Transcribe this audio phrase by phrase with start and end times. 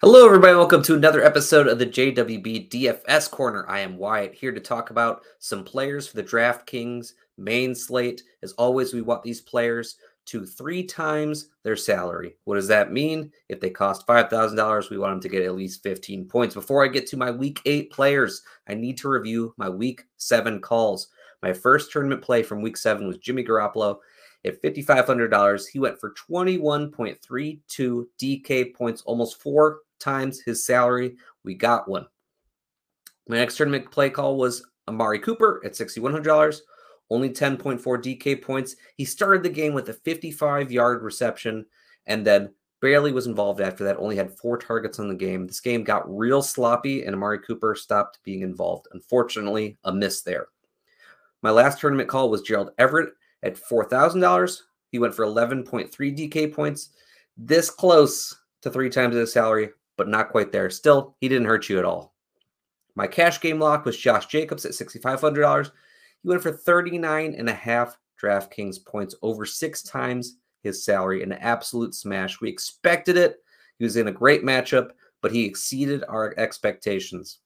[0.00, 0.54] Hello, everybody.
[0.54, 3.68] Welcome to another episode of the JWB DFS Corner.
[3.68, 8.22] I am Wyatt here to talk about some players for the DraftKings main slate.
[8.44, 12.36] As always, we want these players to three times their salary.
[12.44, 13.32] What does that mean?
[13.48, 16.54] If they cost $5,000, we want them to get at least 15 points.
[16.54, 20.60] Before I get to my week eight players, I need to review my week seven
[20.60, 21.08] calls.
[21.42, 23.98] My first tournament play from week seven was Jimmy Garoppolo
[24.48, 25.68] at $5,500.
[25.68, 31.16] He went for 21.32 DK points, almost four times his salary.
[31.44, 32.06] We got one.
[33.28, 36.60] My next tournament play call was Amari Cooper at $6,100,
[37.10, 38.76] only 10.4 DK points.
[38.96, 41.66] He started the game with a 55 yard reception
[42.06, 45.46] and then barely was involved after that, only had four targets on the game.
[45.46, 48.86] This game got real sloppy and Amari Cooper stopped being involved.
[48.92, 50.48] Unfortunately, a miss there.
[51.42, 53.10] My last tournament call was Gerald Everett
[53.42, 54.60] at $4,000.
[54.90, 56.90] He went for 11.3 DK points,
[57.36, 60.70] this close to three times his salary, but not quite there.
[60.70, 62.14] Still, he didn't hurt you at all.
[62.94, 65.70] My cash game lock was Josh Jacobs at $6,500.
[66.22, 71.32] He went for 39 and a half DraftKings points, over six times his salary, an
[71.32, 72.40] absolute smash.
[72.40, 73.36] We expected it.
[73.78, 74.90] He was in a great matchup,
[75.20, 77.38] but he exceeded our expectations.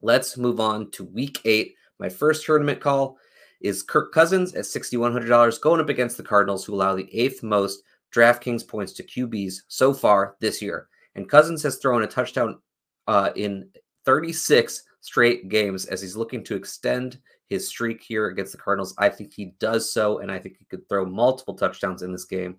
[0.00, 1.74] Let's move on to week eight.
[1.98, 3.18] My first tournament call
[3.62, 7.82] is Kirk Cousins at $6,100 going up against the Cardinals, who allow the eighth most
[8.14, 10.88] DraftKings points to QBs so far this year.
[11.14, 12.58] And Cousins has thrown a touchdown
[13.06, 13.68] uh, in
[14.04, 18.94] 36 straight games as he's looking to extend his streak here against the Cardinals.
[18.98, 22.24] I think he does so, and I think he could throw multiple touchdowns in this
[22.24, 22.56] game.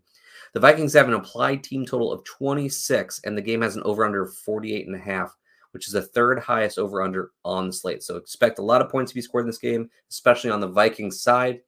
[0.53, 4.05] The Vikings have an applied team total of 26, and the game has an over
[4.05, 5.35] under 48 and a half
[5.73, 8.03] which is the third highest over under on the slate.
[8.03, 10.67] So expect a lot of points to be scored in this game, especially on the
[10.67, 11.61] Vikings side.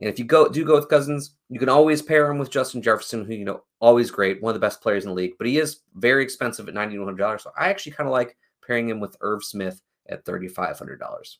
[0.00, 2.82] And if you go do go with Cousins, you can always pair him with Justin
[2.82, 5.34] Jefferson, who you know always great, one of the best players in the league.
[5.38, 7.42] But he is very expensive at ninety one hundred dollars.
[7.42, 11.00] So I actually kind of like pairing him with Irv Smith at thirty five hundred
[11.00, 11.38] dollars.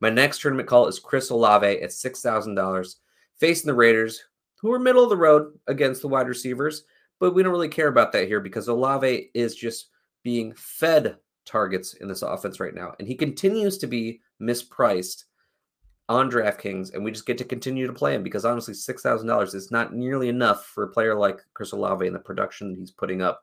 [0.00, 2.96] My next tournament call is Chris Olave at six thousand dollars,
[3.38, 4.24] facing the Raiders,
[4.60, 6.84] who are middle of the road against the wide receivers.
[7.18, 9.88] But we don't really care about that here because Olave is just
[10.22, 12.94] being fed targets in this offense right now.
[12.98, 15.24] And he continues to be mispriced
[16.08, 19.70] on DraftKings, and we just get to continue to play him because honestly, $6,000 is
[19.70, 23.42] not nearly enough for a player like Chris Olave and the production he's putting up.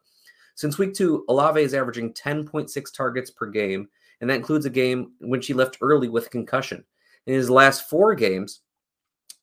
[0.56, 3.88] Since week two, Olave is averaging 10.6 targets per game,
[4.20, 6.84] and that includes a game when she left early with concussion.
[7.26, 8.62] In his last four games,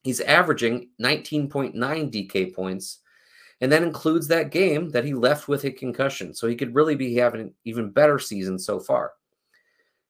[0.02, 3.00] he's averaging 19.9 DK points
[3.64, 6.34] and that includes that game that he left with a concussion.
[6.34, 9.12] So he could really be having an even better season so far.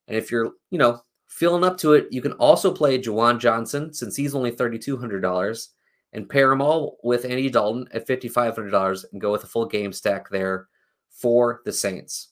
[0.08, 3.94] And if you're, you know, feeling up to it, you can also play Juwan Johnson
[3.94, 5.68] since he's only $3,200
[6.14, 9.92] and pair them all with Andy Dalton at $5,500 and go with a full game
[9.92, 10.66] stack there
[11.10, 12.30] for the Saints.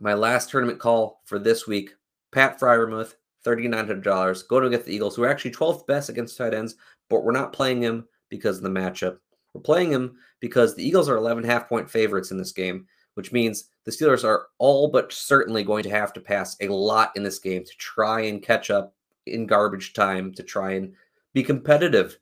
[0.00, 1.94] My last tournament call for this week,
[2.32, 3.14] Pat Freiermuth,
[3.46, 4.48] $3,900.
[4.48, 6.74] Going get the Eagles, who are actually 12th best against tight ends,
[7.08, 9.18] but we're not playing him because of the matchup.
[9.54, 13.32] We're playing him because the Eagles are 11 half point favorites in this game, which
[13.32, 17.22] means the Steelers are all but certainly going to have to pass a lot in
[17.22, 18.94] this game to try and catch up
[19.26, 20.94] in garbage time to try and
[21.34, 22.18] be competitive.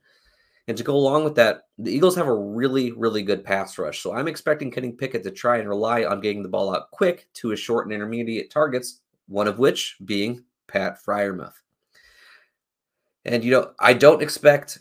[0.67, 4.01] And to go along with that, the Eagles have a really, really good pass rush.
[4.01, 7.27] So I'm expecting Kenny Pickett to try and rely on getting the ball out quick
[7.35, 11.55] to his short and intermediate targets, one of which being Pat Freiermuth.
[13.25, 14.79] And, you know, I don't expect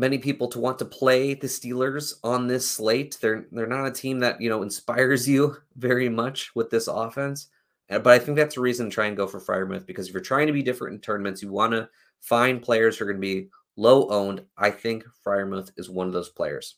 [0.00, 3.18] many people to want to play the Steelers on this slate.
[3.20, 7.48] They're they're not a team that you know inspires you very much with this offense.
[7.90, 10.14] Uh, but I think that's a reason to try and go for Freiermuth because if
[10.14, 11.88] you're trying to be different in tournaments, you want to
[12.20, 14.42] find players who are going to be low owned.
[14.56, 16.76] I think Freiermuth is one of those players.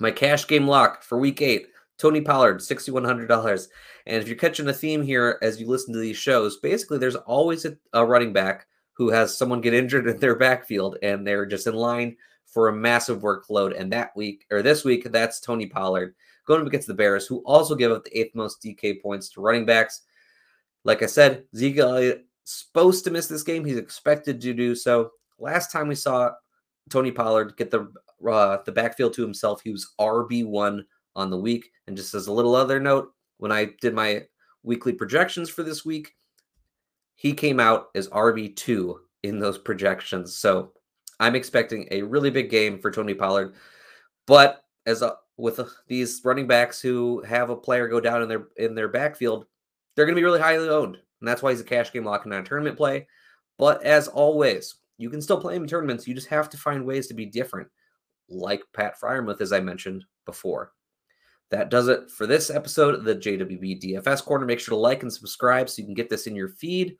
[0.00, 1.68] My cash game lock for week eight
[1.98, 3.68] Tony Pollard, $6,100.
[4.06, 7.16] And if you're catching a theme here as you listen to these shows, basically there's
[7.16, 8.67] always a, a running back
[8.98, 12.16] who has someone get injured in their backfield and they're just in line
[12.46, 13.78] for a massive workload.
[13.78, 16.16] And that week or this week, that's Tony Pollard
[16.46, 19.40] going up against the Bears, who also give up the eighth most DK points to
[19.40, 20.02] running backs.
[20.82, 23.64] Like I said, Zeke Elliott supposed to miss this game.
[23.64, 25.12] He's expected to do so.
[25.38, 26.32] Last time we saw
[26.90, 27.92] Tony Pollard get the
[28.28, 30.84] uh, the backfield to himself, he was RB one
[31.14, 31.70] on the week.
[31.86, 34.24] And just as a little other note, when I did my
[34.64, 36.14] weekly projections for this week,
[37.20, 38.94] he came out as RB2
[39.24, 40.36] in those projections.
[40.36, 40.70] So
[41.18, 43.56] I'm expecting a really big game for Tony Pollard.
[44.28, 48.28] But as a, with a, these running backs who have a player go down in
[48.28, 49.46] their in their backfield,
[49.96, 52.24] they're going to be really highly owned, and that's why he's a cash game lock
[52.24, 53.08] and not a tournament play.
[53.58, 56.06] But as always, you can still play him in tournaments.
[56.06, 57.68] You just have to find ways to be different,
[58.28, 60.70] like Pat Freiermuth, as I mentioned before.
[61.50, 64.46] that does it for this episode of the JWB DFS Corner.
[64.46, 66.96] Make sure to like and subscribe so you can get this in your feed.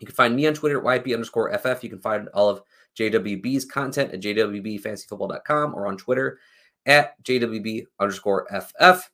[0.00, 1.84] You can find me on Twitter at YP underscore FF.
[1.84, 2.62] You can find all of
[2.98, 6.38] JWB's content at jwbfantasyfootball.com or on Twitter
[6.86, 9.10] at JWB underscore FF.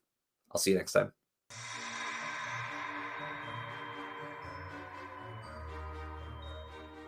[0.52, 1.12] I'll see you next time.